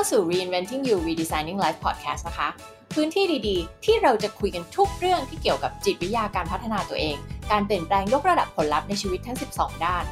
[0.00, 2.48] าสู่ Reinventing You Redesigning Life Podcast นะคะ
[2.94, 7.16] พื้นที่ดีๆ ที่เราจะคุยกันทุกเรื่องที่เกี่ยวกับจิตวิทยาการพัฒนาตัวเอง
[7.50, 10.04] การเปลี่ยนแปลงยกระดับผลลัพธ์ในชีวิตทั้ง 12 ด้าน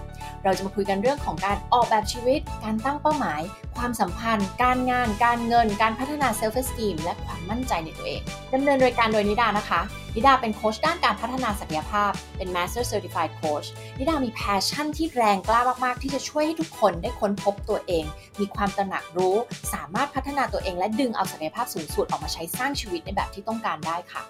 [0.45, 3.41] เราจะมาคุยกันเรื่องของการออกแบบชีวิต การตั้งเป้าหมาย
[3.77, 8.21] ความสัมพันธ์ การงาน การเงิน การพัฒนา self-esteem และความมั่นใจในตัวเอง
[8.55, 9.81] ดำเนินรายการโดยนิดานะคะ
[10.19, 13.67] นิดาเป็นโค้ชด้านการพัฒนาศักยภาพ เป็น Master Certified Coach
[13.99, 18.05] นิดามี passion ที่แรงกล้ามาก ๆ ที่จะช่วยให้ทุกคนได้ค้นพบตัวเอง
[18.41, 19.37] มีความตระหนักรู้
[19.75, 24.23] สามารถพัฒนาตัวเองและดึงเอาศักยภาพสูงสุดออกมาใช้สร้างชีวิตในแบบที่ต้องการได้ค่ะ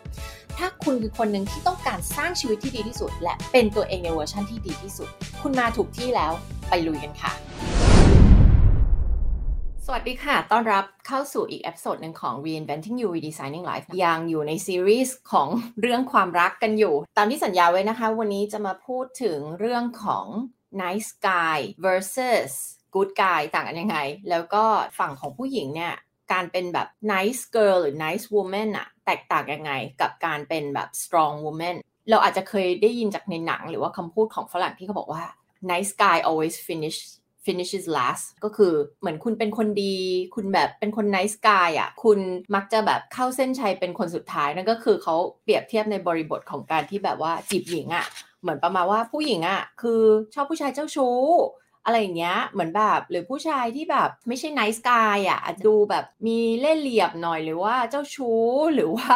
[0.59, 5.09] ถ้าคุณคือคนหนึ่งที่ต้องการสร้างชีวิตที่ดีที่สุด และเป็นตัวเองในเวอร์ชันที่ดีที่สุด
[5.43, 6.33] คุณมาถูกที่แล้ว
[6.69, 7.33] ไปลุยกันค่ะ
[9.91, 15.49] สวัสดีค่ะ ต้อนรับเข้าสู่อีก episode หนึ่งของ Reinventing You Redesigning Life ยังอยู่ในซีรีส์ของ
[15.81, 20.27] เรื่องความรักกันอยู่ ตามที่สัญญาไว้นะคะ วันนี้จะมาพูดถึงเรื่องของ
[20.83, 22.51] nice guy versus
[22.95, 23.99] good guy ต่างกันยังไง
[24.31, 24.65] แล้วก็
[24.99, 25.95] ฝั่งของผู้หญิงเนี่ย
[26.33, 31.77] การเป็นแบบ nice girl หรือ nice woman อะแตกต่างยังไง กับการเป็นแบบ strong woman
[32.11, 35.25] เราอาจจะเคยได้ยินจากในหนังหรือว่าคำพูดของฝรั่งที่เขาบอกว่า
[35.71, 36.99] nice guy always finish
[37.47, 39.97] finishes last ก็คือเหมือนคุณเป็นคนดี
[40.35, 42.19] คุณแบบเป็นคน nice guy อะ คุณ
[42.55, 48.07] มักจะแบบเข้าเส้นชัยเป็นคนสุดท้ายนั่นก็คือเขาเปรียบเทียบในบริบทของการที่แบบว่าจีบหญิงอะ
[48.43, 50.03] เหมือนประมาณว่าผู้หญิงอะ คือ
[50.35, 51.19] ชอบผู้ชายเจ้าชู้
[51.85, 58.43] อะไรอย่างเงี้ยเหมือนแบบหรือผู้ชายที่แบบไม่ใช่ nice guy อะอาจจะดูแบบมีเล่ห์เหลี่ยมหน่อยหรือว่าเจ้าชู้
[58.75, 59.15] หรือว่า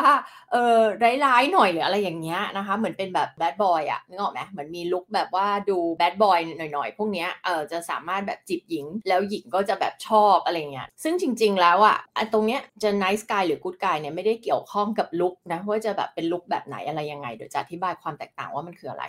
[0.53, 0.79] เออ
[1.25, 11.97] ร้ายๆหน่อยหรืออะไรอย่างเงี้ยนะคะเหมือนเป็นแบบ bad boy อะนึกออกไหมเหมือนมีลุคแบบว่าดู bad boy หน่อยๆ พวกเนี้ยเออจะสามารถแบบจีบหญิง แล้วหญิงก็จะแบบชอบอะไรเงี้ยซึ่งจริง ๆ แล้วอะ
[12.33, 19.05] ตรงเนี้ยจะ nice guy หรือ good guy เนี่ยไม่ได้เกี่ยวข้องกับลุคนะว่าจะแบบเป็นลุคแบบไหนอะไรยังไงเดี๋ยวจะอธิบายความแตกต่างว่ามันคืออะไร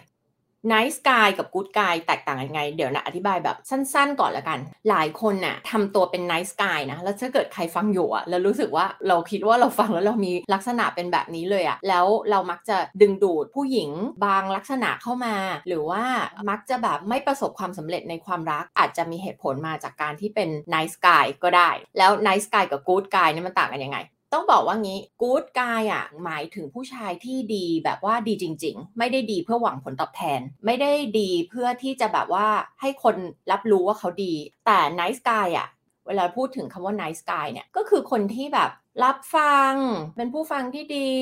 [0.71, 13.89] nice guy กับ good guy แตกต่างยังไง เดี๋ยวนะอธิบายแบบสั้นๆ ก่อนละกัน หลายคนน่ะทำตัวเป็น nice guy นะ แล้วถ้าเกิดใครฟังอยู่อะแล้วรู้สึกว่าเราคิดว่าเราฟังแล้วเรามีลักษณะเป็นแบบนี้เลยอะแล้วเรามักจะดึงดูดผู้หญิง
[14.25, 15.35] บางลักษณะเข้ามา
[15.67, 16.03] หรือว่า
[16.49, 23.99] มักจะแบบไม่ประสบความสำเร็จในความรัก อาจจะมีเหตุผลมาจากการที่เป็น nice guy ก็ได้ แล้ว nice guy กับ good guy เนี่ยมันต่างกันยังไง
[24.33, 32.47] ต้องบอกว่างี้กู๊ดกายอะหมายถึงผู้ชายที่ดีแบบว่าดีจริง ๆ ไม่ได้ดีเพื่อหวังผลตอบแทน ไม่ได้ดีเพื่อที่จะแบบว่า
[32.81, 33.15] ให้คน
[33.51, 34.33] รับรู้ว่าเขาดี
[34.65, 35.67] แต่ nice guy อะ
[36.07, 38.69] เวลาพูดถึงคำว่า nice guy เนี่ยก็คือคนที่แบบ
[39.03, 39.73] รับฟัง
[40.17, 41.13] เป็นผู้ฟังที่ดี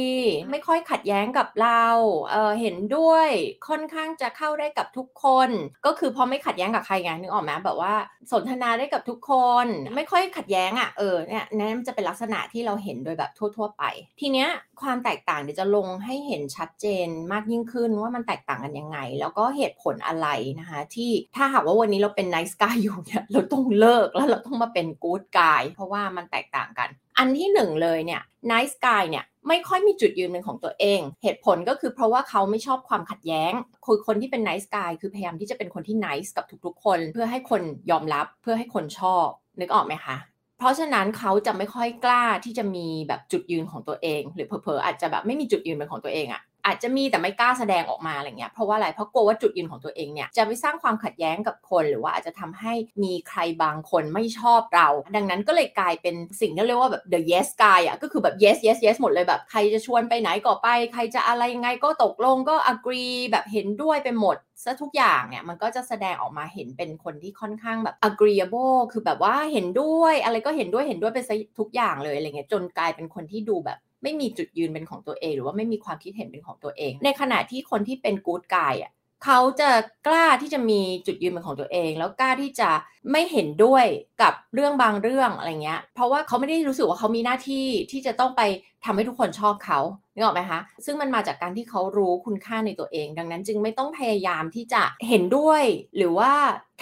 [0.52, 1.86] ไม่ค่อยขัดแย้งกับเรา
[2.32, 3.30] เเห็นด้วย
[3.68, 5.50] ค่อนข้างจะเข้าได้กับทุกคน
[5.86, 7.94] ก็คือพอไม่ขัดแย้งกับใครไงนึกออกไหมแบบว่า
[8.32, 9.32] สนทนาได้กับทุกค
[9.66, 13.84] น ไม่ค่อยขัดแย้งอะ่ะเออเนี่ยนั่นจะเป็นลักษณะที่เราเห็นโดยแบบทั่ว ๆ ไป
[14.20, 14.50] ทีเนี้ย
[14.82, 20.28] ความแตกต่างเดี๋ยวจะลงให้เห็นชัดเจนมากยิ่งขึ้นว่ามันแตกต่างกันยังไง แล้วก็เหตุผลอะไร
[20.60, 26.90] นะคะ ที่ถ้าหากว่าวันนี้เราเป็น nice guy อยู่เนี่ยเราต้องเลิกแล้วเราต้องมาเป็น good guy เพราะว่ามันแตกต่างกัน
[27.24, 28.22] อันที่หนึ่งเลยเนี่ย
[28.52, 33.52] nice guy เนี่ยไม่ค่อยมีจุดยืนเป็นของตัวเอง เหตุผลก็คือเพราะว่าเขาไม่ชอบความขัดแย้ง
[33.86, 37.62] คือคนที่เป็น nice guy คือพยายามที่จะเป็นคนที่ nice กับทุกๆ คน เพื่อให้คน
[37.92, 39.26] ยอมรับเพื่อให้คนชอบ
[39.60, 40.16] นึกออกไหมคะ
[40.58, 52.74] เพราะฉะนั้นเขาจะไม่ค่อยกล้าที่จะมีแบบจุดยืนของตัวเอง หรือเผลอๆอาจจะแบบไม่มีจุดยืนเป็นของตัวเองอะ อาจจะมีแต่ไม่กล้าแสดงออกมาอะไรเงี้ยเพราะว่าอะไรเพราะกลัวว่าจุดยืนของตัวเองเนี่ยจะไปสร้างความขัดแย้งกับคนหรือว่าอาจจะทำให้
[53.04, 75.34] มีใครบางคนไม่ชอบเรา ดังนั้นก็เลยกลายเป็นสิ่งที่เรียกว่าแบบ the yes guy อะก็คือแบบ yes yes yes หมดเลยแบบใครจะชวนไปไหนก็ไป ใครจะอะไรยังไงก็ตกลงก็ agree แบบเห็นด้วยไปหมดซะทุกอย่างเนี่ยมันก็จะแสดงออกมาเห็นเป็นคนที่ค่อนข้างแบบ agreeable คือแบบว่าเห็นด้วยอะไรก็เห็นด้วยเห็นด้วยไปซะทุกอย่างเลยอะไรเงี้ยจนกลายเป็นคนที่ดูแบบ ไม่มีจุดยืนเป็นของตัวเอง
[75.36, 78.92] หรือว่าไม่มีความคิดเห็นเป็นของตัวเอง ในขณะที่คนที่เป็นกู๊ดกายอะ
[79.26, 79.70] เขาจะ
[80.08, 82.70] กล้าที่จะมีจุดยืนเป็นของตัวเอง แล้วกล้าที่จะ
[83.12, 83.86] ไม่เห็นด้วย
[84.22, 88.42] กับเรื่องบางเรื่องอะไรเงี้ย เพราะว่าเขาไม่ได้รู้สึกว่าเขามีหน้าที่ที่จะต้องไป
[88.86, 89.80] ทำให้ทุกคนชอบเขา
[90.14, 95.64] นึกออกไหมคะ ซึ่งมันมาจากการที่เขารู้คุณค่าในตัวเอง ดังนั้นจึงไม่ต้องพยายามที่จะเห็นด้วย
[95.98, 96.34] หรือว่า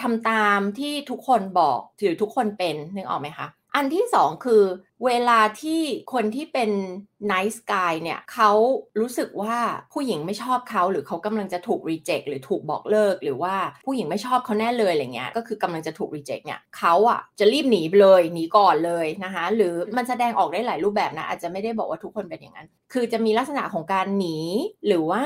[0.02, 4.62] ทำตามที่ทุกคนบอกหรือทุกคนเป็นนึกออกไหมคะ อันที่สองคือ
[5.06, 5.82] เวลาที่
[6.12, 6.70] คนที่เป็น
[7.32, 8.50] nice guy เนี่ยเขา
[9.00, 9.56] รู้สึกว่า
[9.92, 13.54] ผู้หญิงไม่ชอบเขาหรือเขากำลังจะถูก reject หรือถูกบอกเลิก หรือว่า
[13.86, 24.38] ผู้หญิงไม่ชอบเขาแน่เลยอะไรเงี้ยก็คือกำลังจะถูก reject เนี่ยเขาอะจะรีบหนีเลยหนีก่อนเลยนะคะหรือมันแสดงออกได้หลายรูปแบบนะอาจจะไม่ได้บอกว่าทุกคนเป็นอย่างนั้น คือจะมีลักษณะของการหนี
[24.86, 25.24] หรือว่า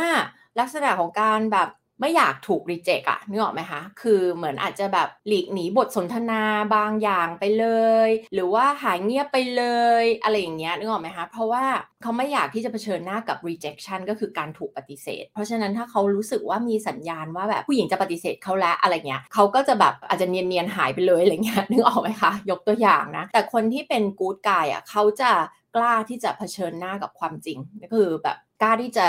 [0.61, 1.69] ลักษณะของการแบบ
[2.01, 6.43] ไม่อยากถูกรีเจ็คอะนึกออกไหมคะ คือเหมือนอาจจะแบบหลีกหนีบทสนทนา
[6.75, 7.67] บางอย่างไปเล
[8.09, 9.65] ย หรือว่าหายเงียบไปเล
[10.03, 11.65] ย อะไรอย่างเงี้ยนึกออกไหมคะ เพราะว่า
[12.03, 25.31] เขาไม่อยากที่จะเผชิญหน้ากับ rejection ก็คือการถูกปฏิเสธ เพราะฉะนั้นถ้าเขารู้สึกว่ามีสัญญาณว่าแบบผู้หญิงจะปฏิเสธเขาแล้วอะไรเงี้ยเขาก็จะแบบอาจจะเนียนๆหายไปเลยอะไรเงี้ยนึกออกไหมคะ ยกตัวอย่างนะ แต่คนที่เป็น good guy อะเขาจะ
[25.77, 29.07] กล้าที่จะเผชิญหน้ากับความจริงก็คือแบบกล้าที่จะ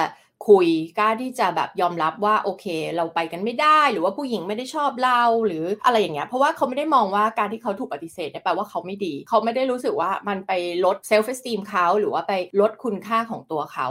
[0.49, 0.67] คุย
[0.99, 2.65] กล้าที่จะแบบยอมรับว่าโอเค
[2.95, 10.51] เราไปกันไม่ได้ หรือว่าผู้หญิงไม่ได้ชอบเราหรืออะไรอย่างเงี้ยเพราะว่าเขาไม่ได้มองว่าการที่เขาถูกปฏิเสธแปลว่าเขาไม่ดี เขาไม่ได้รู้สึกว่ามันไป
[10.85, 13.87] ลด self-esteem เขาหรือว่าไปลดคุณค่าของตัวเขา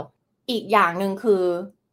[0.49, 1.43] อีกอย่างหนึ่งคือ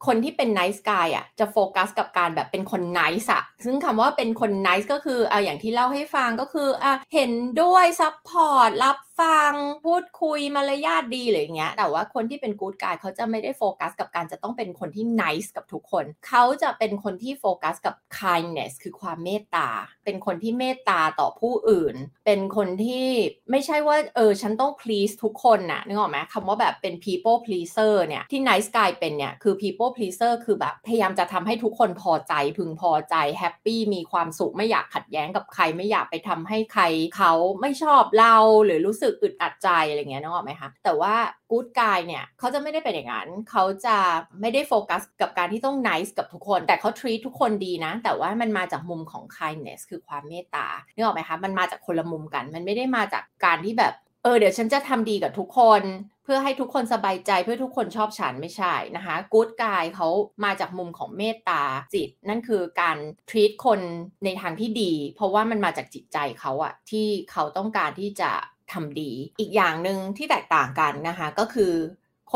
[0.09, 7.31] คนที่เป็น nice guy อะจะโฟกัสกับการแบบเป็นคน nice อะซึ่งคำว่าเป็นคน nice ก็คืออะอย่างที่เล่าให้ฟังก็คืออะเห็น
[7.63, 9.55] ด้วย support รับ ฟัง
[9.87, 19.69] พูดคุยมารยาทดีหรืออย่างเงี้ย แต่ว่าคนที่เป็นกู๊ดกายเขาจะไม่ได้โฟกัสกับการจะต้องเป็นคนที่ nice กับทุกคน เขาจะเป็นคนที่โฟกัสกับ kindness คือความเมตตา
[20.05, 21.97] เป็นคนที่เมตตาต่อผู้อื่น
[22.27, 23.09] เป็นคนที่
[23.51, 36.83] ไม่ใช่ว่าเออฉันต้อง please ทุกคนนะนึกออกไหมคำว่าแบบเป็น people pleaser เนี่ยที่ nice guy เป็นเนี่ยคือ people pleaser คือแบบพยายามจะทำให้ทุกคนพอใจพึงพอใจ happy มีความสุขไม่อยากขัดแย้งกับใครไม่อยากไปทำให้ใคร
[37.17, 41.15] เขาไม่ชอบเราหรือรู้สึกอึดอัดใจอะไรเงี้ยนึกออกไหมคะแต่ว่า
[41.51, 43.97] กู๊ดกายเนี่ยเขาจะไม่ได้เป็นอย่างนั้นเขาจะ
[44.41, 53.95] ไม่ได้โฟกัสกับการที่ต้อง nice กับทุกคน แต่เขา treat ทุกคนดีนะ แต่ว่ามันมาจากมุมของ kindness คือความเมตตานึกออกไหมคะมันมาจากคนละมุมกัน มันไม่ได้มาจากการที่แบบ
[54.25, 55.83] เออเดี๋ยวฉันจะทำดีกับทุกคน
[56.25, 60.09] เพื่อให้ทุกคนสบายใจเพื่อทุกคนชอบฉันไม่ใช่นะคะกู๊ดกายเขา
[60.45, 61.63] มาจากมุมของเมตตา
[61.95, 62.99] จิต นั่นคือการ
[63.31, 63.81] treat คน
[64.25, 68.31] ในทางที่ดี เพราะว่ามันมาจากจิตใจเขาอะที่เขาต้องการที่จะ
[68.73, 71.75] ทำดี อีกอย่างหนึ่งที่แตกต่างกันนะคะก็คือ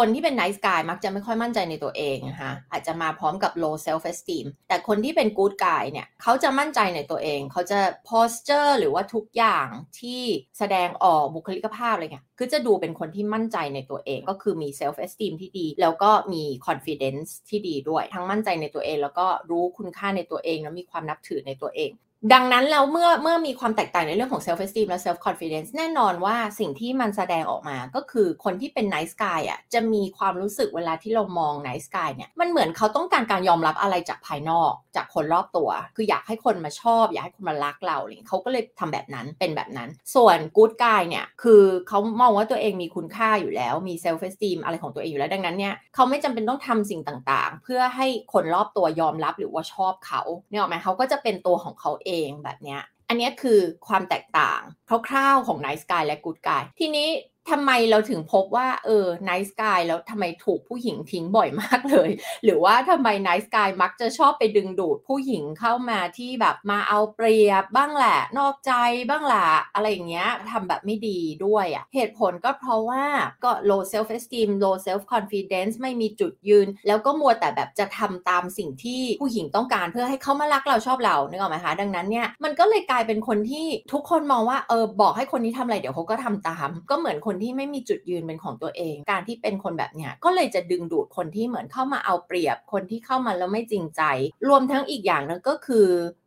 [0.00, 7.78] คนที่เป็น nice guy มักจะไม่ค่อยมั่นใจในตัวเองนะคะอาจจะมาพร้อมกับ low self esteem แต่คนที่เป็น good guy เนี่ยเขาจะมั่นใจในตัวเอง เขาจะ
[8.08, 9.68] posture หรือว่าทุกอย่าง
[10.00, 10.22] ที่
[10.58, 21.90] แสดงออกบุคลิกภาพอะไรเงี้ยคือจะดูเป็นคนที่มั่นใจในตัวเอง ก็คือมี self esteem ที่ดี แล้วก็มี confidence ที่ดีด้วย ทั้งมั่นใจในตัวเอง แล้วก็รู้คุณค่าในตัวเอง แล้วมีความนับถือในตัวเอง
[22.32, 39.88] ดังนั้นแล้วเมื่อเมื่อมีความแตกต่างในเรื่องของ self esteem และ self confidence แน่นอนว่าสิ่งที่มันแสดงออกมาก็คือคนที่เป็น nice guy อะจะมีความรู้สึกเวลาที่เรามอง nice guy เนี่ยมันเหมือนเขาต้องการการยอมรับอะไรจากภายนอกจากคนรอบตัว คืออยากให้คนมาชอบ อยากให้คนมารักเราเลยเขาก็เลยทำแบบนั้นเป็นแบบนั้น
[40.14, 54.60] ส่วน good guy เนี่ยคือเขามองว่าตัวเองมีคุณค่าอยู่แล้วมี self esteem อะไรของตัวเองอยู่แล้วดังนั้นเนี่ยเขาไม่จำเป็นต้องทำสิ่งต่างๆ เพื่อให้คนรอบตัวยอมรับหรือว่าชอบเขาเนี่ยหรอไหมเขาก็จะเป็นตัวของเขาเององแบบเนี้ยอันนี้คือความแตกต่าง
[55.08, 57.08] คร่าวๆของ Nice Guy และ Good Guy ทีนี้
[57.50, 62.10] ทำไมเราถึงพบว่าเออ nice guy แล้วทำไมถูกผู้หญิงทิ้งบ่อยมากเลย
[62.44, 68.72] หรือว่าทำไม nice guy มักจะชอบไปดึงดูดผู้หญิงเข้ามาที่แบบมาเอาเปรียบบ้างแหละ นอกใจ
[69.10, 73.04] บ้างแหละอะไรอย่างเงี้ยทำแบบไม่ดีด้วยอะ่ะเหตุผลก็เพราะว่า
[73.44, 94.02] ก็ low self esteem low self confidence ไม่มีจุดยืน แล้วก็มัวแต่แบบจะทำตามสิ่งที่ผู้หญิงต้องการเพื่อให้เขามารักเราชอบเรานึกออกไหมคะดังนั้นเนี่ยมันก็เลยกลายเป็นคนที่ทุกคนมองว่าเออบอกให้คนนี้ทำอะไรเดี๋ยวเขาก็ทำตาม ก็เหมือนคนที่ไม่มีจุดยืนเป็นของตัวเอง การที่เป็นคนแบบเนี้ยก็เลยจะดึงดูดคนที่เหมือนเข้ามาเอาเปรียบ คนที่เข้ามาแล้วไม่จริงใจ
[94.48, 95.86] รวมทั้งอีกอย่างนึงก็คือ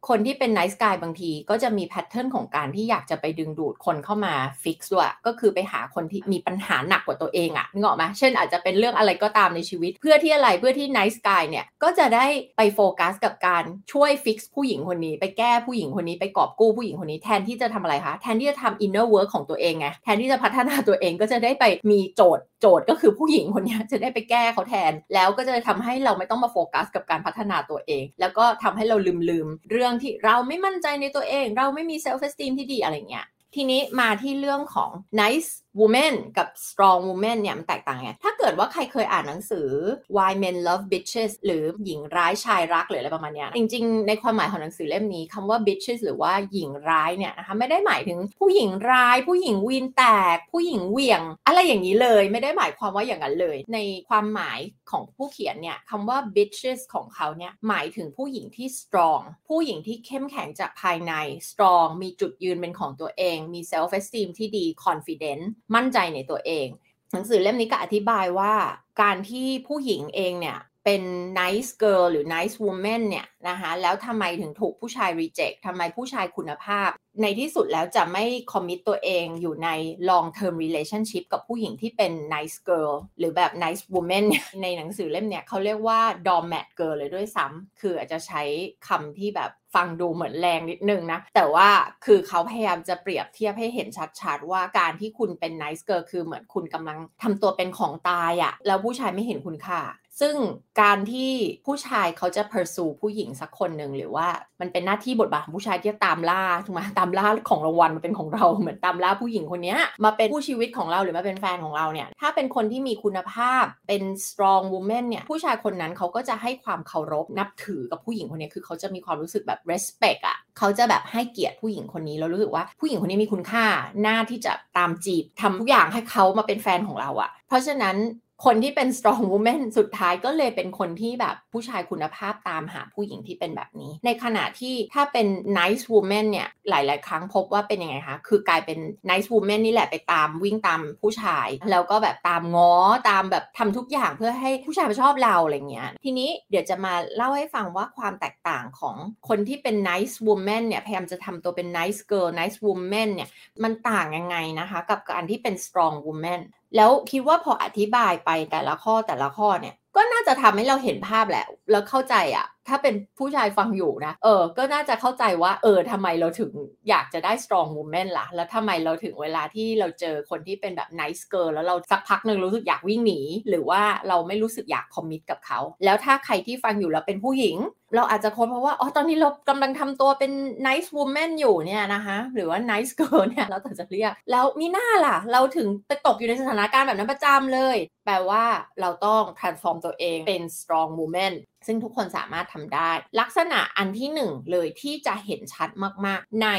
[0.09, 12.25] คนที่เป็น nice guy บางทีก็จะมี pattern ของการที่อยากจะไปดึงดูดคนเข้ามา fix ด้วยก็คือไปหาคนที่มีปัญหาหนักกว่าตัวเองอะนึกออกไหมเช่นอาจจะเป็นเรื่องอะไรก็ตามในชีวิต เพื่อที่อะไรเพื่อที่ nice guy เนี่ยก็จะได้
[12.57, 34.89] ไปโฟกัสกับการช่วย fix ผู้หญิงคนนี้ ไปแก้ผู้หญิงคนนี้ไปกอบกู้ผู้หญิงคนนี้แทนที่จะทำอะไรคะแทนที่จะทำ inner work ของตัวเองไงแทนที่จะพัฒนาตัวเองก็จะได้ไปมีโจทย์โจทย์ก็คือผู้หญิงคนนี้จะได้ไปแก้เขาแทน แล้วก็จะทำให้เราไม่ต้องมาโฟกัสกับการพัฒนาตัวเอง แล้วก็ทำให้เราลืมลืมเรื่องที่เราไม่มั่นใจในตัวเอง เราไม่มี self-esteem ที่ดีอะไรเงี้ยทีนี้มาที่เรื่องของ
[35.19, 39.69] nice woman กับ strong woman เนี่ยมันแตกต่างไง ถ้าเกิดว่าใครเคยอ่านหนังสือ
[40.15, 50.03] why men love bitches หรือหญิงร้ายชายรักหรืออะไรประมาณนี้จริงๆ ในความหมายของหนังสือเล่มนี้คำว่า bitches หรือว่าหญิงร้ายเนี่ยนะคะไม่ได้หมายถึงผู้หญิงร้าย ผู้หญิงวีนแต
[50.35, 53.77] ก ผู้หญิงเวียง อะไรอย่างนี้เลยไม่ได้หมายความว่าอย่างนั้นเลย ใน
[54.09, 54.59] ความหมาย
[54.91, 61.13] ของผู้เขียนเนี่ยคำว่า bitches ของเขาเนี่ยหมายถึงผู้หญิงที่ strong ผู้หญิงที่เข้มแข็งจากภายใน
[61.49, 65.43] strong มีจุดยืนเป็นของตัวเอง มี self esteem ที่ดี confident
[65.75, 66.67] มั่นใจในตัวเอง
[67.11, 68.53] หนังสือเล่มนี้ก็อธิบายว่า
[69.01, 71.03] การที่ผู้หญิงเองเนี่ยเป็น
[71.41, 76.89] nice girl หรือ nice woman เนี่ยนะคะแล้วทำไมถึงถูกผู้ชาย reject ทำไมผู้ชายคุณภาพ
[77.21, 79.69] ในที่สุดแล้วจะไม่ commit ตัวเองอยู่ใน
[80.09, 84.25] long term relationship กับผู้หญิงที่เป็น nice girl หรือแบบ nice woman
[84.61, 88.41] ในหนังสือเล่มเนี่ยเขาเรียกว่า doormat girl เลยด้วยซ้ำคืออาจจะใช้
[88.87, 91.69] คำที่แบบ ฟังดูเหมือนแรงนิดนึงนะ แต่ว่า
[92.05, 93.87] คือเขาพยายามจะเปรียบเทียบให้เห็น
[94.21, 99.79] ชัดๆ ว่าการที่คุณเป็นไนส์เกอร์คือเหมือนคุณกำลังทำตัวเป็นของตายอะแล้วผู้ชายไม่เห็นคุณค่า
[100.21, 100.35] ซึ่ง
[100.81, 101.31] การที่
[101.65, 104.27] ผู้ชายเขาจะ pursue ผู้หญิงสักคนหนึ่งหรือว่า
[104.61, 123.65] มันเป็นหน้าที่บทบาทของผู้ชายที่จะตามล่าถูกไหมตามล่าของรางวัลมาเป็นของเราเหมือนตามล่าผู้หญิงคนนี้มาเป็นผู้ชีวิตของเราหรือมาเป็นแฟนของเราเนี่ยถ้าเป็นคนที่มีคุณภาพเป็น strong woman เนี่ยผู้ชายคนนั้นเขาก็จะให้ความเคารพนับถือกับผู้หญิงคนนี้คือเขาจะมีความรู้สึกแบบ respect อะ่ะเขาจะแบบให้เกียรติผู้หญิงคนนี้แล้วรู้สึกว่าผู้หญิงคนนี้มีคุณค่า
[124.01, 127.97] หน้าที่จะตามจีบทำทุกอย่างให้เขามาเป็นแฟนของเราอะ่ะเพราะฉะนั้น
[128.45, 135.27] คนที่เป็น strong woman สุดท้ายก็เลยเป็นคนที่แบบผู้ชายคุณภาพตามหาผู้หญิงที่เป็นแบบนี้ ในขณะที่ถ้าเป็น
[135.59, 138.79] nice woman เนี่ยหลาย ๆ ครั้งพบว่าเป็นยังไงคะ คือกลายเป็น
[139.09, 142.73] nice woman นี่แหละไปตามวิ่งตามผู้ชาย แล้วก็แบบตามง้อ
[143.09, 148.95] ตามแบบทำทุกอย่างเพื่อให้ผู้ชายมาชอบเราอะไรเงี้ย ทีนี้เดี๋ยวจะมาเล่าให้ฟังว่าความแตกต่างของ
[149.27, 153.29] คนที่เป็น nice woman เนี่ยพยายามจะทำตัวเป็น nice girl nice woman เนี่ย
[153.63, 156.41] มันต่างยังไงนะคะ กับการที่เป็น strong woman
[156.75, 166.51] แล้วคิดว่าพออธิบายไปแต่ละข้อแต่ละข้อเนี่ย ก็น่าจะทำให้เราเห็นภาพแหละแล้วเข้าใจอะ ถ้าเป็นผู้ชายฟังอยู่นะ เออ ก็น่าจะเข้าใจว่า เออทำไมเราถึง
[166.89, 177.57] อยากจะได้ strong woman ล่ะ แล้วทำไมเราถึงเวลาที่เราเจอคนที่เป็นแบบ nice girl แล้วเราสักพักหนึ่งรู้สึกอยากวิ่งหนี หรือว่าเราไม่รู้สึกอยากคอมมิตกับเขา แล้วถ้าใครที่ฟังอยู่แล้วเป็นผู้หญิง
[177.95, 180.31] เราอาจจะค้นเพราะว่า อ๋อ ตอนนี้เรากำลังทำตัวเป็น
[180.67, 188.43] nice woman อยู่เนี่ยนะคะ หรือว่า nice girl เนี่ย เราแต่จะเรียก แล้วมีหน้าล่ะ เราถึงไปตกอยู่ในสถานการณ์แบบนั้นประจำเลย แปลว่า
[188.81, 191.33] เราต้อง transform ตัวเองเป็น strong woman
[191.67, 195.69] ซึ่งทุกคนสามารถทำได้ ลักษณะอันที่หนึ่งเลยที่จะเห็นชัด
[196.05, 196.49] มาก ๆ ใน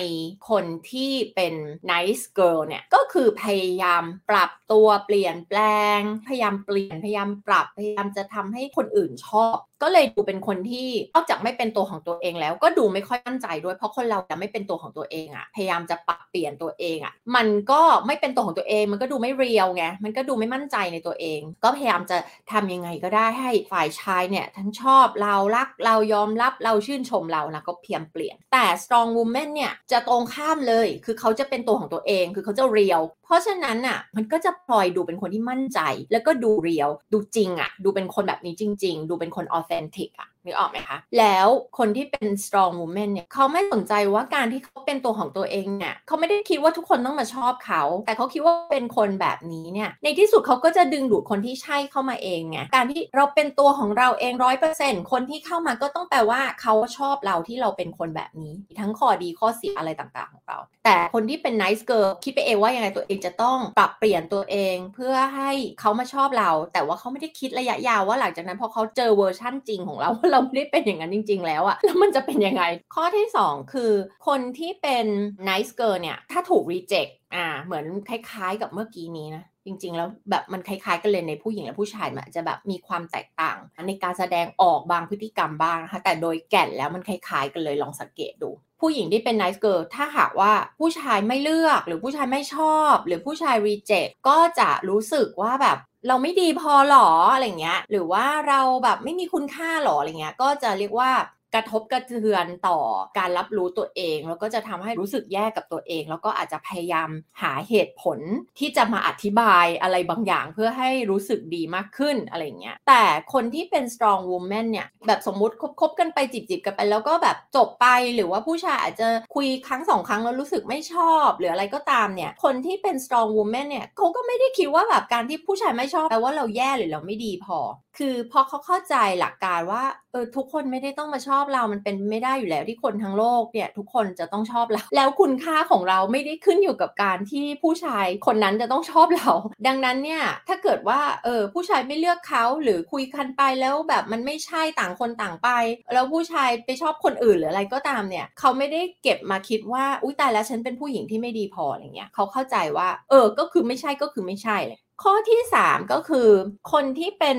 [0.48, 1.54] คนที่เป็น
[1.90, 5.60] nice girl เนี่ย ก็คือพยายามปรับตัวเปลี่ยนแปล
[5.98, 22.18] ง พยายามเปลี่ยนพยายามปรับพยายามจะทำให้คนอื่นชอบ ก็เลยดูเป็นคนที่นอกจากไม่เป็นตัวของตัวเองแล้ว ก็ดูไม่ค่อยมั่นใจด้วยเพราะคนเราจะไม่เป็นตัวของตัวเองอะพยายามจะปรับเปลี่ยนตัวเองอะมันก็ไม่เป็นตัวของตัวเอง มันก็ดูไม่เรียวไงมันก็ดูไม่มั่นใจในตัวเอง ก็พยายามจะ
[22.52, 24.89] ทำยังไงก็ได้ให้ฝ่ายชายเนี่ยทั้งชอบ
[25.22, 35.80] เรารักเรายอมรับเราชื่นชมเรานะก็เพียงเปลี่ยน แต่ strong woman เนี่ยจะตรงข้ามเลย คือเขาจะเป็นตัวของตัวเอง คือเขาจะเรียว เพราะฉะนั้นอะมันก็จะพลอยดูเป็นคนที่มั่นใจ
[36.12, 61.82] แล้วก็ดูเรียว ดูจริงอะ ดูเป็นคนแบบนี้จริง ๆ ดูเป็นคน authentic อะนึกออกไหมคะ แล้วคนที่เป็น strong woman เนี่ยเขาไม่สนใจว่าการที่เขาเป็นตัวของตัวเองเนี่ยเขาไม่ได้คิดว่าทุกคนต้องมาชอบเขา แต่เขาคิดว่าเป็นคนแบบนี้เนี่ยในที่สุดเขาก็จะดึงดูดคนที่ใช่เข้ามาเองไงการที่เราเป็นตัวของเราเองร้อยเปอร์เซ็นต์คนที่เข้ามาก็ต้องแปลว่าเขาชอบเราที่เราเป็นคนแบบนี้ ทั้งข้อดีข้อเสียอะไรต่างๆของเรา แต่คนที่เป็น nice
[61.90, 72.62] girl คิดไปเองว่ายังไงตัวเองจะต้องปรับเปลี่ยนตัวเอง เพื่อให้เขามาชอบเรา แต่ว่าเขาไม่ได้คิดระยะยาวว่าหลังจากนั้นพอเขาเจอเวอร์ชั่นจริงของเราเราไม่ได้เป็นอย่างนั้นจริง ๆ แล้วอะแล้วมันจะเป็นยังไง
[72.94, 73.92] ข้อที่ 2 คือ
[74.26, 75.06] คนที่เป็น
[75.48, 83.58] nice girl เนี่ย ถ้าถูก reject อ่า เหมือนคล้ายๆ กับเมื่อกี้นี้นะจริงๆ แล้วแบบมันคล้ายๆกันเลยในผู้หญิงและผู้ชายมันจะแบบมีความแตกต่าง
[83.88, 101.10] ในการแสดงออกบางพฤติกรรมบ้างนะคะแต่โดยแก่นแล้วมันคล้ายๆกันเลยลองสังเกตดู ผู้หญิงที่เป็น nice girl ถ้าหากว่าผู้ชายไม่เลือกหรือผู้ชายไม่ชอบ หรือผู้ชาย reject ก็จะรู้สึกว่าแบบ เราไม่ดีพอหรออะไรเงี้ย หรือว่าเราแบบไม่มีคุณค่าหรออะไรเงี้ย ก็จะเรียกว่า
[101.54, 102.78] กระทบกระเทือนต่อ
[103.18, 107.10] การรับรู้ตัวเอง แล้วก็จะทำให้รู้สึกแย่กับตัวเอง แล้วก็อาจจะพยายาม
[107.42, 108.18] หาเหตุผล
[108.58, 113.02] ที่จะมาอธิบายอะไรบางอย่างเพื่อให้รู้สึกดีมากขึ้นอะไรเงี้ยแต่
[113.32, 127.58] คนที่เป็น strong woman เนี่ยแบบสมมุติคบกันไปจีบๆกันไปแล้วก็แบบจบไปหรือว่าผู้ชายอาจจะคุยครั้งสองครั้งแล้วรู้สึกไม่ชอบ หรืออะไรก็ตามเนี่ยคนที่เป็น strong woman เนี่ยเขาก็ไม่ได้คิดว่าแบบการที่ผู้ชายไม่ชอบแปลว่าเราแย่หรือเราไม่ดีพอ
[127.98, 139.30] คือพอเขาเข้าใจหลักการว่าเออทุกคนไม่ได้ต้องมาชอบเรามันเป็นไม่ได้อยู่แล้วที่คนทั้งโลกเนี่ยทุกคนจะต้องชอบเรา แล้วคุณค่าของเราไม่ได้ขึ้นอยู่กับการที่ผู้ชายคนนั้นจะต้องชอบเรา
[139.66, 145.48] ดังนั้นเนี่ยถ้าเกิดว่าเออผู้ชายไม่เลือกเขาหรือคุยกันไปแล้วแบบมันไม่ใช่ต่างคนต่างไป
[145.94, 156.28] แล้วผู้ชายไปชอบคนอื่นหรืออะไรก็ตามเนี่ยเขาไม่ได้เก็บมาคิดว่าอุ้ยตายแล้วฉันเป็นผู้หญิงที่ไม่ดีพออะไรเงี้ยเขาเข้าใจว่า เออก็คือไม่ใช่ก็คือไม่ใช่เลย ข้อที่ 3 ก็คือ
[156.72, 157.38] คนที่เป็น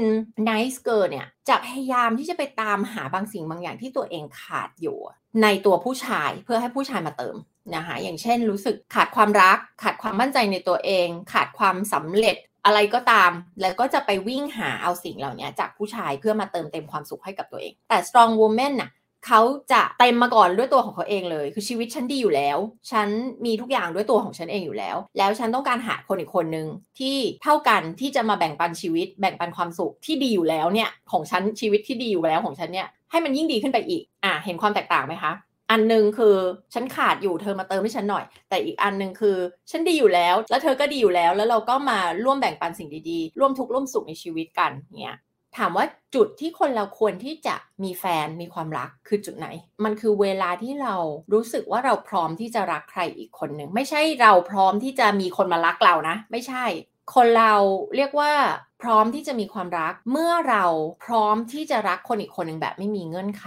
[0.50, 4.98] nice girl เนี่ยจะพยายามที่จะไปตามหาบางสิ่งบางอย่างที่ตัวเองขาดอยู่
[5.44, 7.36] ในตัวผู้ชายเพื่อให้ผู้ชายมาเติม
[7.76, 18.90] นะคะอย่างเช่นรู้สึกขาดความรัก ขาดความมั่นใจในตัวเอง ขาดความสำเร็จอะไรก็ตาม แล้วก็จะไปวิ่งหาเอาสิ่งเหล่านี้จากผู้ชายเพื่อมาเติมเต็มความสุขให้กับตัวเอง แต่ strong woman น่ะ
[19.28, 22.58] เขาจะเต็มมาก่อนด้วยตัวของเขาเองเลย คือชีวิตฉันดีอยู่แล้ว
[22.92, 23.08] ฉัน
[23.46, 26.68] มีทุกอย่างด้วยตัวของฉันเองอยู่แล้ว แล้วฉันต้องการหาคนอีกคนหนึ่ง
[27.00, 35.34] ที่เท่ากันที่จะมาแบ่งปันชีวิต แบ่งปันความสุขที่ดีอยู่แล้วเนี่ยของฉันชีวิตที่ดีอยู่แล้วของฉันเนี่ยให้มันยิ่งดีขึ้นไปอีก อะเห็นความแตกต่างไหมคะ
[35.72, 36.36] อันหนึ่งคือ
[36.74, 39.38] ฉันขาดอยู่เธอมาเติมให้ฉันหน่อย แต่อีกอันหนึ่งคือ
[39.72, 45.18] ฉันดีอยู่แล้ว แล้วเธอก็ดีอยู่แล้ว แล้วเราก็มาร่วมแบ่งปันสิ่งดีๆ ร่วมทุกข์ร่วมสุขในชีวิตกันเนี่ย
[45.58, 49.48] ถามว่าจุดที่คนเราควรที่จะมีแฟนมีความรักคือจุดไหน
[49.84, 50.96] มันคือเวลาที่เรา
[51.34, 56.66] รู้สึกว่าเราพร้อมที่จะรักใครอีกคนหนึ่งไม่ใช่เราพร้อมที่จะมีคนมารักเรานะ ไม่ใช่
[57.16, 57.54] คนเรา
[57.96, 58.32] เรียกว่า
[58.82, 60.66] พร้อมที่จะมีความรัก เมื่อเรา
[61.06, 63.46] พร้อมที่จะรักคนอีกคนหนึ่งแบบไม่มีเงื่อนไข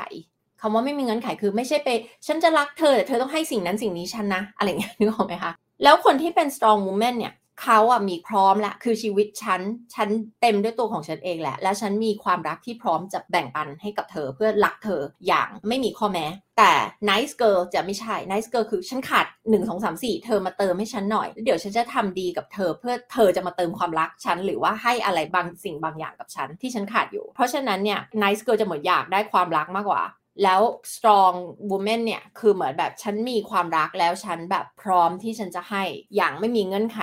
[0.60, 1.88] คำว่าไม่มีเงื่อนไขคือไม่ใช่ไป
[2.26, 9.60] ฉันจะรักเธอแต่เธอต้องให้สิ่งนั้นสิ่งนี้ฉันนะ อะไรเงี้ยนึกออกไหมคะแล้วคนที่เป็น strong woman เนี่ย เขาอะมีพร้อมแล้วคือชีวิตฉัน
[9.94, 10.08] ฉัน
[10.40, 16.26] เต็มด้วยตัวของฉันเองแหละ และฉันมีความรักที่พร้อมจะแบ่งปันให้กับเธอเพื่อรักเธออย่างไม่มีข้อแม้
[16.58, 16.72] แต่
[17.10, 28.42] nice girl จะไม่ใช่ nice girl คือฉันขาด 1 2 3 4 เธอมาเติมให้ฉันหน่อย เดี๋ยวฉันจะทำดีกับเธอเพื่อเธอจะมาเติมความรักฉัน หรือว่าให้อะไรบางสิ่งบางอย่างกับฉันที่ฉันขาดอยู่ เพราะฉะนั้นเนี่ย nice
[28.46, 30.04] girl จะเหมือนอยากได้ความรักมากกว่า
[30.42, 30.60] แล้ว
[30.94, 31.36] strong
[31.70, 35.82] woman เนี่ย คือเหมือนแบบฉันมีความรักแล้วฉันแบบพร้อมที่ฉันจะให้
[36.16, 37.00] อย่างไม่มีเงื่อนไข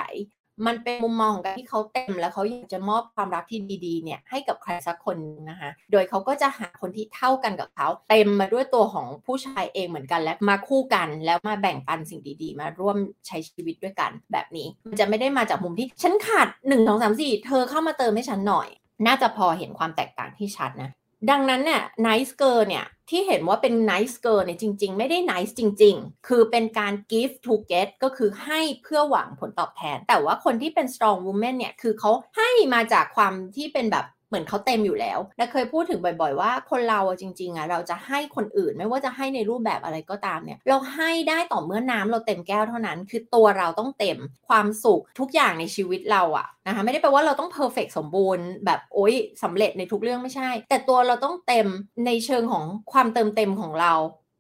[0.68, 5.18] มันเป็นมุมมองของการที่เขาเต็ม แล้วเขาอยากจะมอบความรักที่ดีๆเนี่ยให้กับใครสักคน
[5.50, 18.68] นะคะ โดยเขาก็จะหาคนที่เท่ากันกับเขาเต็มมาด้วยตัวของผู้ชายเองเหมือนกันและมาคู่กัน แล้วมาแบ่งปันสิ่งดีๆ มาร่วมใช้ชีวิตด้วยกันแบบนี้ มันจะไม่ได้มาจากมุมที่ฉันขาด1 2 3 4 เธอเข้ามาเติมให้ฉันหน่อย
[19.08, 20.90] น่าจะพอเห็นความแตกต่างที่ชัดนะ
[21.30, 29.98] ดังนั้นเนี่ย nice girl เนี่ยที่เห็นว่าเป็น nice girl เนี่ยจริง ๆ ไม่ได้ไนส์จริง ๆ คือเป็นการ give to get ก็คือให้เพื่อหวังผลตอบแทน
[30.10, 51.68] แต่ว่าคนที่เป็น strong woman เนี่ยคือเขาให้มาจากความที่เป็นแบบ เหมือนเขาเต็มอยู่แล้วและเคยพูดถึงบ่อย ๆ ว่าคนเราจริงๆอะเราจะให้คนอื่นไม่ว่าจะให้ในรูปแบบอะไรก็ตามเนี่ยเราให้ได้ต่อเมื่อน้ำเราเต็มแก้วเท่านั้น คือตัวเราต้องเต็มความสุขทุกอย่างในชีวิตเราอะนะคะไม่ได้แปลว่าเราต้องเพอร์เฟกสมบูรณ์แบบโอ๊ยสำเร็จในทุกเรื่องไม่ใช่ แต่ตัวเราต้องเต็ม
[52.06, 53.94] ในเชิงของความเติมเต็มของเรา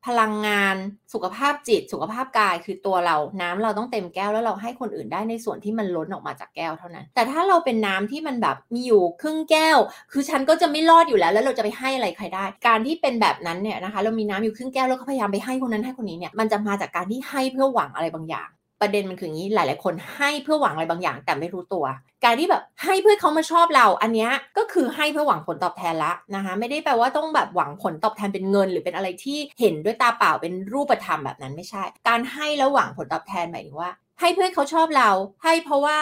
[0.07, 0.75] พลังงาน
[1.13, 9.77] สุขภาพจิต สุขภาพกายคือตัวเราน้ำเราต้องเต็มแก้วแล้วเราให้คนอื่นได้ในส่วนที่มันล้นออกมาจากแก้วเท่านั้น แต่ถ้าเราเป็นน้ำที่มันแบบมีอยู่ครึ่งแก้ว
[10.11, 18.49] คือฉันก็จะไม่รอดอยู่แล้ว แล้วเราจะไปให้อะไรใครได้ การที่เป็นแบบนั้นเนี่ยนะคะ เรามีน้ำอยู่ครึ่งแก้วแล้วก็พยายามไปให้คนนั้นให้คนนี้เนี่ยมันจะมาจากการที่ให้เพื่อหวังอะไรบางอย่าง
[18.81, 21.85] ประเด็นมันคืออย่างนี้หลาย ๆ คนให้เพื่อหวังอะไรบางอย่าง แต่ไม่รู้ตัว
[22.23, 35.09] การที่แบบให้เพื่อเขามาชอบเรา อันนี้ก็คือให้เพื่อหวังผลตอบแทนละนะคะไม่ได้แปลว่าต้องแบบหวังผลตอบแทนเป็นเงิน หรือเป็นอะไรที่เห็นด้วยตาเปล่าเป็นรูปธรรมแบบนั้นไม่ใช่ การให้แล้วหวังผลตอบแทนหมายถึงว่า ให้เพื่อเขาชอบเรา
[35.43, 35.99] ให้เพราะว่า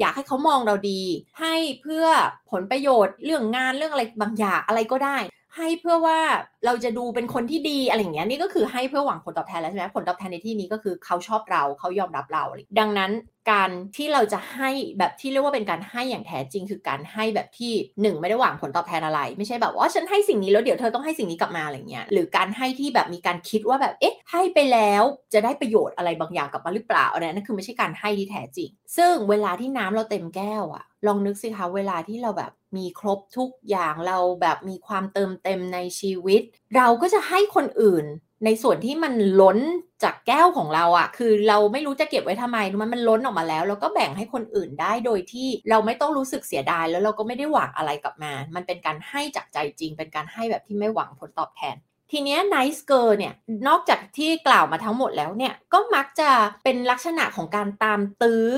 [0.00, 1.02] อยากให้เขามองเราดี
[1.40, 2.06] ให้เพื่อ
[2.50, 5.16] ผลประโยชน์เรื่องงานเรื่องอะไรบางอย่างอะไรก็ได้
[5.56, 6.18] ให้เพื่อว่า
[6.64, 12.44] เราจะดูเป็นคนที่ดีอะไรอย่างเงี้ยนี่ก็คือให้เพื่อหวังผลตอบแทนแล้วใช่ไหมผลตอบแทนในที่นี้ก็คือเขาชอบเราเขายอมรับเรา
[12.78, 13.10] ดังนั้น
[13.50, 36.42] การที่เราจะให้แบบที่เรียกว่าเป็นการให้อย่างแท้จริง คือการให้แบบที่หนึ่งไม่ได้หวังผลตอบแทนอะไร ไม่ใช่แบบว่าฉันให้สิ่งนี้แล้วเดี๋ยวเธอต้องให้สิ่งนี้กลับมาอะไรเงี้ยหรือการให้ที่แบบมีการคิดว่าแบบเอ๊ะให้ไปแล้วจะได้ประโยชน์อะไรบางอย่างกลับมาหรือเปล่าอะไรนั่นคือไม่ใช่การให้ที่แท้จริง ซึ่งเวลาที่น้ำเราเต็มแก้วอะลองนึกสิคะเวลาที่เราแบบมีครบทุกอย่างเราแบบมีความเติมเต็มในชีวิต
[36.76, 38.06] เราก็จะให้คนอื่น
[38.44, 39.58] ในส่วนที่มันล้น
[40.04, 51.76] จากแก้วของเราอะคือเราไม่รู้จะเก็บไว้ทำไมมันมันล้นออกมาแล้วเราก็แบ่งให้คนอื่นได้โดยที่เราไม่ต้องรู้สึกเสียดาย แล้วเราก็ไม่ได้หวังอะไรกลับมา มันเป็นการให้จากใจจริง เป็นการให้แบบที่ไม่หวังผลตอบแทน
[52.12, 53.34] ทีเนี้ย nice girl เนี่ย
[53.68, 56.30] นอกจากที่กล่าวมาทั้งหมดแล้วเนี่ยก็มักจะ
[56.64, 58.54] เป็นลักษณะของการตามตื้อ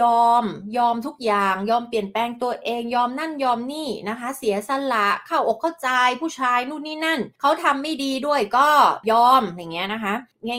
[0.00, 0.44] ยอม
[0.78, 5.88] ยอมทุกอย่างยอมเปลี่ยนแปลงตัวเองยอมนั่นยอมนี่นะคะ เสียสละเข้าอกเข้าใจ
[6.20, 8.68] ผู้ชายนู่นนี่นั่นเขาทำไม่ดีด้วยก็
[9.12, 10.14] ยอมอย่างเงี้ยนะคะ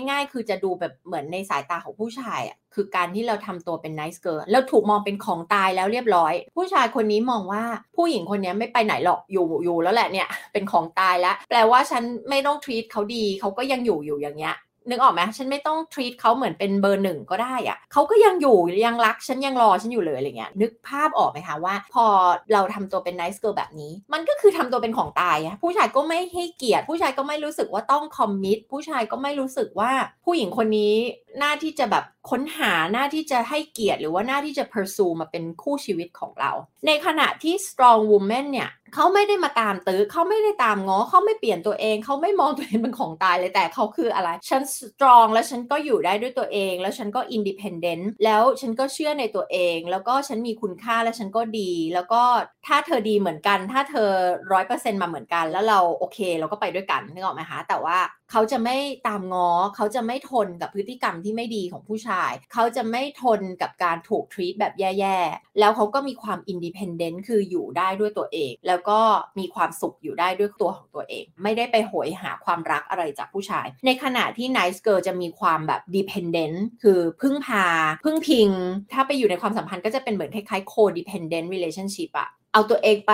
[0.10, 7.64] ง่าย ๆ คือจะดูแบบเหมือนในสายตาของผู้ชายอะ คือการที่เราทำตัวเป็น nice girl แล้วถูกมองเป็นของตายแล้วเรียบร้อย ผู้ชายคนนี้มองว่า
[7.96, 14.58] ผู้หญิงคนนี้ไม่ไปไหนหรอกอยู่อยู่แล้วแหละเนี่ยเป็นของตายแล้ว แปลว่าฉันไม่ต้อง treat เขาดีเขาก็ยังอยู่อยู่อย่างเงี้ย
[14.90, 22.06] นึกออกไหมฉันไม่ต้อง treat เขาเหมือนเป็นเบอร์หนึ่งก็ได้อะเขาก็ยังอยู่ยังรักฉันยังรอฉันอยู่เลยอะไรเงี้ยนึกภาพออกไหมคะว่า พอ
[22.54, 29.92] เราทำตัวเป็น nice girl แบบนี้ มันก็คือทำตัวเป็นของตายอะผู้ชายก็ไม่ให้เกียรติ ผู้ชายก็ไม่รู้สึกว่าต้อง commit ผู้ชายก็ไม่รู้สึกว่า
[30.26, 30.94] ผู้หญิงคนนี้
[31.40, 36.52] หน้าที่จะแบบค้นหาหน้าที่จะให้เกียรติหรือว่าหน้าที่จะ pursue มาเป็นคู่ชีวิตของเรา
[36.88, 52.22] ในขณะที่ strong woman เนี่ยเขาไม่ได้มาตามตื้อเขาไม่ได้ตามง้อเขาไม่เปลี่ยนตัวเองเขาไม่มองตัวเองเป็นของตายเลยแต่เขาคืออะไร ฉัน strong แล้วฉันก็อยู่ได้ด้วยตัวเอง แล้วฉันก็ independent แล้วฉันก็เชื่อในตัวเอง แล้วก็ฉันมีคุณค่าและฉันก็ดี แล้วก็
[52.68, 54.10] ถ้าเธอดีเหมือนกัน ถ้าเธอ
[54.52, 57.98] ร้อยเปอร์เซ็นต์มาเหมือนกัน แล้วเราโอเค เราก็ไปด้วยกันนึกออกไหมคะแต่ว่า
[58.32, 69.00] เขาจะไม่ตามง้อเขาจะไม่ทนกับพฤติกรรมที่ไม่ดีของผู้ชาย เขาจะไม่ทนกับการถูก treat แบบแย่ๆ แล้วเขาก็มีความ independent คืออยู่ได้ด้วยตัวเอง แล้วก็
[69.40, 77.66] มีความสุขอยู่ได้ด้วยตัวของตัวเอง ไม่ได้ไปโหยหาความรักอะไรจากผู้ชาย ในขณะที่ nice girl จะมีความแบบ dependent คือพึ่งพา
[78.06, 78.50] พึ่งพิง
[78.94, 83.14] ถ้าไปอยู่ในความสัมพันธ์ก็จะเป็นเหมือนคล้ายๆ co-dependent relationship อะเอาตัวเองไป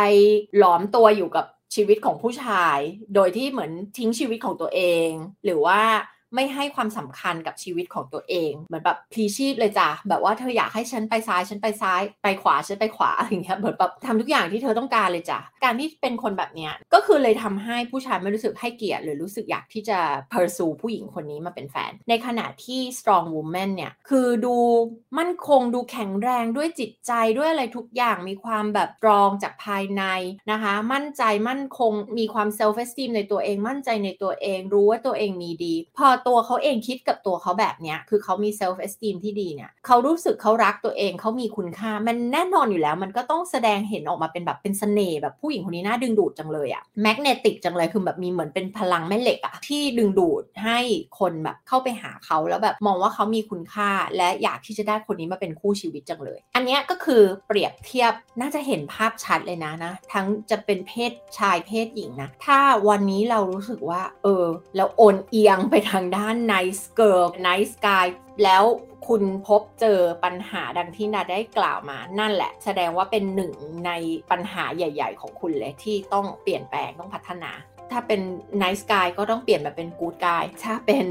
[0.58, 2.78] หลอมตัวอยู่กับ ชีวิตของผู้ชาย
[3.16, 5.10] โดยที่เหมือนทิ้งชีวิตของตัวเอง
[5.46, 5.82] หรือว่า
[6.36, 20.00] ไม่ให้ความสำคัญกับชีวิตของตัวเอง เหมือนแบบพลีชีพเลยจ้ะแบบว่าเธออยากให้ฉันไปซ้ายฉันไปซ้าย ไปขวาฉันไปขวาอย่างเงี้ยเหมือนแบบทำทุกอย่างที่เธอต้องการเลยจ้ะการที่เป็นคนแบบเนี้ยก็คือเลยทำให้ผู้ชายไม่รู้สึกให้เกียรติ หรือรู้สึกอยากที่จะ
[20.32, 24.56] pursue ผู้หญิงคนนี้มาเป็นแฟน ในขณะที่ strong woman เนี่ยคือดู
[25.18, 30.04] มั่นคงดูแข็งแรงด้วยจิตใจด้วยอะไรทุกอย่างมีความแบบรองจากภายใน
[30.52, 50.80] นะคะ มั่นใจมั่นคงมีความ self esteem ในตัวเองมั่นใจในตัวเอง รู้ว่าตัวเองมีดี พอตัวเขาเองคิดกับตัวเขาแบบเนี้ยคือเขามี self esteem ที่ดีเนี่ยเขารู้สึกเขารักตัวเองเขามีคุณค่า มันแน่นอนอยู่แล้ว มันก็ต้องแสดงเห็นออกมาเป็นแบบเป็นสเสน่ห์แบบผู้หญิงคนนี้น่าดึงดูดจังเลยอะแมกเนติกจังเลยคือแบบมีเหมือนเป็นพลังแม่เหล็กอะที่ดึงดูดให้
[51.20, 68.08] คนแบบเข้าไปหาเขาแล้วแบบมองว่าเขามีคุณค่า และอยากที่จะได้คนนี้มาเป็นคู่ชีวิตจังเลย อันนี้ก็คือเปรียบเทียบน่าจะเห็นภาพชัดเลยนะนะ ทั้งจะเป็นเพศชายเพศหญิงนะ ถ้าวันนี้เรารู้สึกว่า เออแล้วโอนเอียงไปทางด้าน nice girl nice guy
[68.44, 68.64] แล้ว
[69.08, 73.54] คุณพบเจอปัญหาดังที่นาได้กล่าวมานั่นแหละ แสดงว่าเป็นหนึ่ง
[73.86, 73.92] ใน
[74.32, 77.52] ปัญหาใหญ่ ๆ ของคุณเลยที่ต้องเปลี่ยนแปลงต้องพัฒนา
[77.92, 78.22] ถ้าเป็น
[78.64, 81.08] nice guy ก็ต้องเปลี่ยนมาเป็น good guy ถ้าเป็น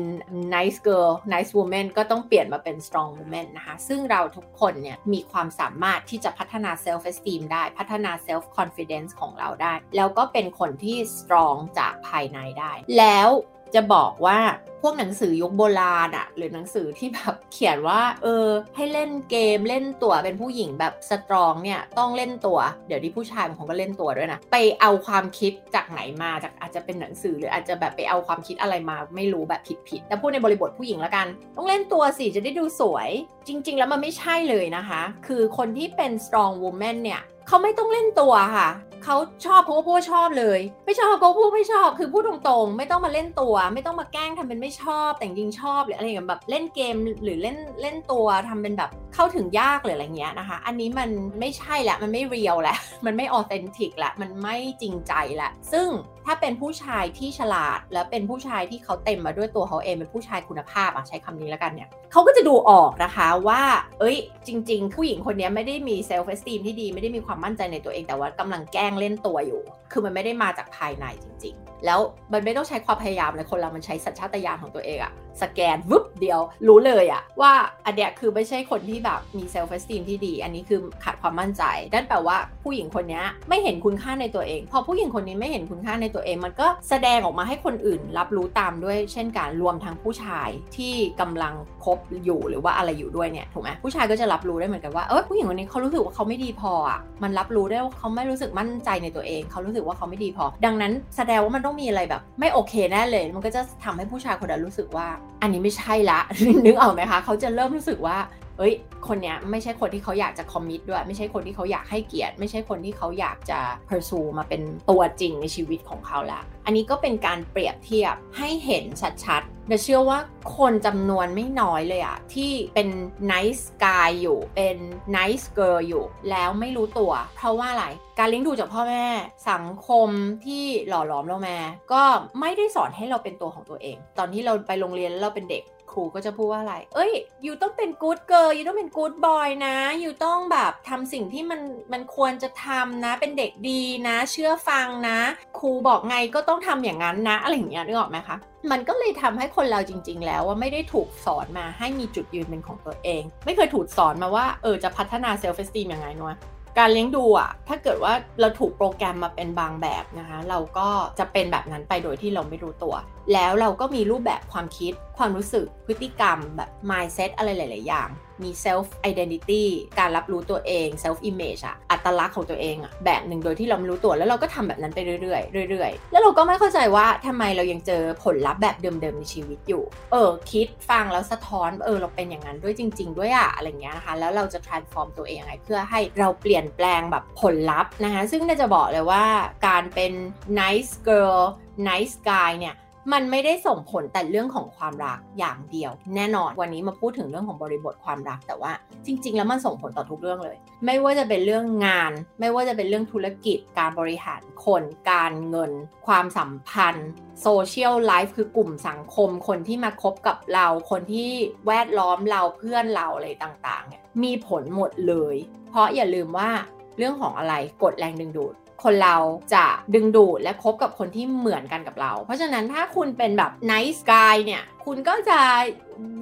[0.55, 9.11] nice girl nice woman ก็ต้องเปลี่ยนมาเป็น strong woman นะคะ ซึ่งเราทุกคนเนี่ยมีความสามารถที่จะพัฒนา self esteem ได้ พัฒนา self confidence
[9.21, 13.31] ของเราได้ แล้วก็เป็นคนที่ strong จากภายในได้ แล้ว
[13.75, 14.39] จะบอกว่า
[14.83, 31.27] พวกหนังสือยุคโบราณอะหรือหนังสือที่แบบเขียนว่า เออ ให้เล่นเกมเล่นตัวเป็นผู้หญิงแบบสตรองเนี่ยต้องเล่นตัว เดี๋ยวที่ผู้ชายบางคนก็เล่นตัวด้วยนะไปเอาความคิดจากไหนมาจากอาจจะเป็นหนังสือหรืออาจจะแบบไปเอาความคิดอะไรมาไม่รู้แบบผิดๆแต่พูดในบริบทผู้หญิงแล้วกัน
[31.57, 33.09] ต้องเล่นตัวสิจะได้ดูสวย
[33.49, 38.69] จริง ๆ แล้วมันไม่ใช่เลยนะคะ คือคนที่เป็น strong woman เนี่ยเขาไม่ต้องเล่นตัวค่ะ
[39.05, 55.51] เขาชอบเพราะว่าพูดชอบเลย ไม่ชอบก็พูดไม่ชอบ คือพูดตรงๆ ไม่ต้องมาเล่นตัว ไม่ต้องมาแกล้งทำเป็นไม่ชอบ แต่จริงชอบหรืออะไรอย่างแบบเล่นเกมหรือเล่นเล่นตัวทำเป็นแบบ เข้าถึงยากหรืออะไรเงี้ยนะคะ อันนี้มันไม่ใช่แหละ มันไม่ real แหละ มันไม่ authentic แหละ มันไม่จริงใจแหละ
[55.73, 55.89] ซึ่ง
[56.27, 63.63] ถ้าเป็นผู้ชายที่ฉลาด และเป็นผู้ชายที่เขาเต็มมาด้วยตัวเขาเองเป็นผู้ชายคุณภาพอะใช้คำนี้แล้วกันเนี่ยเขาก็จะดูออกนะคะว่า
[64.01, 69.61] เอ้ย จริง ๆ ผู้หญิงคนนี้ไม่ได้มี self-esteem ที่ดีไม่ได้มีความมั่นใจในตัวเองแต่ว่ากำลังแกล้งเล่นตัวอยู่
[69.93, 72.01] คือมันไม่ได้มาจากภายในจริง ๆ แล้ว
[72.33, 77.53] มันไม่ต้องใช้ความพยายามเลยคนเรามันใช้สัญชาตญาณของตัวเองอะ สแกนวึบเดียว รู้เลยอะว่า
[77.87, 81.63] อันเนี้ยคือไม่ใช่คนที่แบบมี self-esteem ที่ดี อันนี้คือขาดความมั่นใจ
[81.95, 105.07] นั่นแปลว่าผู้หญิงคนนี้ไม่เห็นคุณค่าในตัวเอง พอผู้หญิงคนนี้ไม่เห็นคุณค่าในตัวเอง มันก็แสดงออกมาให้คนอื่น รับรู้ตามด้วยเช่นการรวมทั้งผู้ชายที่กำลังคบอยู่หรือว่าอะไรอยู่ด้วยเนี่ยถูกไหมผู้ชายก็จะรับรู้ได้เหมือนกันว่าเออผู้หญิงคนนี้เขารู้สึกว่าเขาไม่ดีพออะมันรับรู้ได้ว่าเขาไม่รู้สึกมั่นใจในตัวเองเขารู้สึกว่าเขาไม่ดีพอ ดังนั้นแสดงว่ามันต้องมีอะไรแบบ ไม่โอเคแน่เลย มันก็จะทำให้ผู้ชายคนนั้นรู้สึกว่า
[105.43, 106.21] อันนี้ไม่ใช่ละ
[106.67, 108.19] นึกออกไหมคะ เขาจะเริ่มรู้สึกว่า
[108.59, 108.75] เอ้ย
[109.09, 118.85] คนเนี้ยไม่ใช่คนที่เขาอยากจะคอมมิตด้วย ไม่ใช่คนที่เขาอยากให้เกียรติ ไม่ใช่คนที่เขาอยากจะ pursue มาเป็นตัวจริงในชีวิตของเขาละ อันนี้ก็เป็นการเปรียบเทียบให้เห็น
[119.25, 120.19] ชัดๆแต่เชื่อว่า
[120.57, 122.89] คนจำนวนไม่น้อยเลยอะที่เป็น
[123.33, 124.77] nice guy อยู่ เป็น
[125.17, 127.87] nice girl อยู่ แล้วไม่รู้ตัว เพราะว่าอะไร
[128.19, 129.07] การเลี้ยงดูจากพ่อแม่
[129.51, 130.09] สังคม
[130.47, 131.59] ที่หล่อหลอมเรามา
[131.93, 132.03] ก็
[132.41, 135.63] ไม่ได้สอนให้เราเป็นตัวของตัวเอง ตอนที่เราไปโรงเรียนแล้วเราเป็นเด็ก
[135.97, 141.61] ครูก็จะพูดว่าอะไร เอ้ย you ต้องเป็น good girl you ต้องเป็น good boy นะ you ต้องแบบทำสิ่งที่มัน
[141.93, 145.19] มันควรจะทำนะ เป็นเด็กดีนะ เชื่อฟังนะ
[145.59, 148.37] ครูบอกไงก็ต้องทำอย่างนั้นนะ อะไรอย่างเงี้ยนึกออกไหมคะ
[148.71, 156.37] มันก็เลยทำให้คนเราจริง ๆ แล้วว่าไม่ได้ถูกสอนมาให้มีจุดยืนเป็นของตัวเอง ไม่เคยถูกสอนมาว่า เออ จะพัฒนา self-esteem ยังไงนะ
[156.79, 162.95] การเลี้ยงดูอะถ้าเกิดว่าเราถูกโปรแกรมมาเป็นบางแบบนะคะ เราก็จะเป็นแบบนั้นไปโดยที่เราไม่รู้ตัว
[163.33, 168.09] แล้วเราก็มีรูปแบบความคิด ความรู้สึก พฤติกรรมแบบ mindset อะไรหลาย ๆ อย่าง
[168.43, 169.65] มี self identity
[169.99, 189.25] การรับรู้ตัวเอง self image อะอัตลักษณ์ของตัวเองอะแบบหนึ่งโดยที่เราไม่รู้ตัวแล้วเราก็ทำแบบนั้นไปเรื่อยๆเรื่อยๆ แล้วเราก็ไม่เข้าใจว่าทำไมเรายังเจอผลลัพธ์แบบเดิมๆในชีวิตอยู่ เออ คิดฟังแล้วสะท้อนเออเราเป็นอย่างนั้นด้วยจริง ๆ ด้วยอะอะไรเงี้ยนะคะ แล้วเราจะ transform ตัวเองยังไงเพื่อให้เราเปลี่ยนแปลงแบบผลลัพธ์นะคะซึ่งน่าจะบอกเลยว่า
[189.67, 190.13] การเป็น
[190.61, 191.43] nice girl
[191.89, 192.75] nice guy เนี่ย
[193.13, 198.73] มันไม่ได้ส่งผลแต่เรื่องของความรักอย่างเดียว แน่นอนวันนี้มาพูดถึงเรื่องของบริบทความรัก แต่ว่า
[199.07, 205.73] จริง ๆ แล้วมันส่งผลต่อทุกเรื่องเลย ไม่ว่าจะเป็นเรื่องงาน ไม่ว่าจะเป็นเรื่องธุรกิจ การบริหารคน การเงิน
[206.07, 207.09] ความสัมพันธ์
[207.43, 211.31] โซเชียลไลฟ์คือกลุ่มสังคม คนที่มาคบกับเรา คนที่
[211.67, 215.37] แวดล้อมเราเพื่อนเราอะไรต่างๆ มีผลหมดเลย
[215.71, 216.51] เพราะอย่าลืมว่า
[216.99, 219.17] เรื่องของอะไรกดแรงดึงดูด คนเรา
[219.55, 225.41] จะดึงดูดและคบกับคนที่เหมือนกันกับเรา เพราะฉะนั้นถ้าคุณเป็นแบบ nice guy เนี่ย คุณก็จะ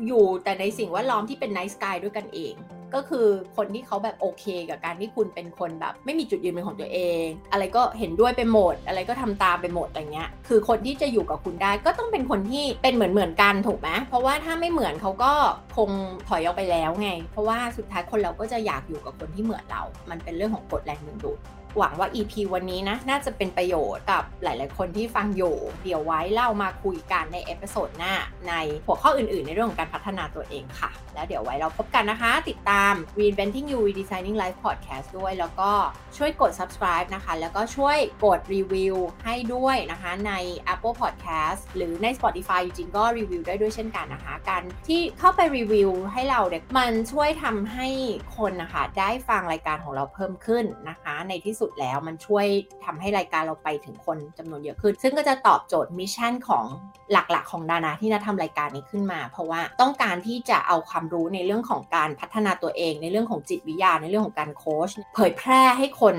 [0.06, 2.54] อยู่แต่ในสิ่งแวดล้อมที่เป็น nice guy ด้วยกันเอง
[2.94, 15.32] ก็คือคนที่เขาแบบโอเคกับการที่คุณเป็นคนแบบ ไม่มีจุดยืนเป็นของตัวเอง อะไรก็เห็นด้วยไปหมด อะไรก็ทำตามไปหมดอะไรเงี้ย คือคนที่จะอยู่กับคุณได้ก็ต้องเป็นคนที่เป็นเหมือนเหมือนกันถูกไหมเพราะว่าถ้าไม่เหมือนเขาก็
[15.76, 15.90] คง
[16.28, 21.38] ถอยออกไปแล้วไง เพราะว่าสุดท้ายคนเราก็จะอยากอยู่กับคนที่เหมือนเรา มันเป็นเรื่องของกฎแรงดึงดูด
[21.78, 28.14] หวังว่า EP วันนี้นะน่าจะเป็นประโยชน์กับหลาย ๆ คนที่ฟังอยู่เดี๋ยวไว้เรามาคุยกันใน episode หน้า
[28.48, 28.52] ใน
[28.86, 35.70] หัวข้ออื่น ๆ ในเรื่องของการพัฒนาตัวเองค่ะ แล้วเดี๋ยวไว้เราพบกันนะคะ ติดตาม Reinventing You Redesigning Life Podcast ด้วย แล้วก็
[36.16, 40.32] ช่วยกด subscribe นะคะ แล้วก็ช่วยกดรีวิวให้ด้วยนะคะใน
[40.72, 47.88] Apple Podcast หรือใน Spotify จริงๆก็รีวิวได้ด้วยเช่นกันนะคะ การที่เข้าไปรีวิวให้เราเนี่ยมันช่วยทำให้
[48.36, 52.46] คนนะคะได้ฟังรายการของเราเพิ่มขึ้นนะคะ ในที่สุดแล้ว มันช่วย
[52.84, 56.64] ทำให้รายการเราไปถึงคนจำนวนเยอะขึ้น ซึ่งก็จะตอบโจทย์ mission ของ
[57.12, 66.16] หลักๆ ของนิดาที่ดาทำรายการนี้ขึ้นมา เพราะว่าต้องการที่จะเอาความรู้ในเรื่องของการพัฒนาตัวเอง ในเรื่องของจิตวิทยาในเรื่องของการโค้ชเผยแพร่ให้คน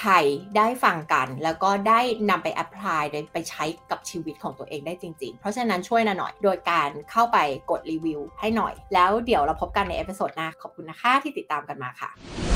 [0.00, 0.24] ไทย
[0.56, 7.38] ได้ฟังกัน แล้วก็ได้นำไป applyไปใช้กับชีวิตของตัวเองได้จริง ๆ เพราะฉะนั้นช่วยดาหน่อย โดยการเข้าไป
[7.70, 12.55] กดรีวิวให้หน่อย แล้วเดี๋ยวเราพบกันใน episode หน้าขอบคุณนะคะที่ติดตามกันมาค่ะ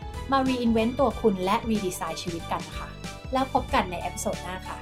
[0.31, 2.87] มา reinvent ตัวคุณและ redesign ชีวิตกันนะคะ
[3.33, 4.77] แล้วพบกันใน episode หน้าค่ะ